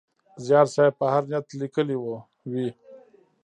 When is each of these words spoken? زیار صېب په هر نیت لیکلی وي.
زیار 0.45 0.67
صېب 0.73 0.93
په 0.99 1.05
هر 1.13 1.23
نیت 1.31 1.47
لیکلی 1.61 1.97
وي. 2.01 2.67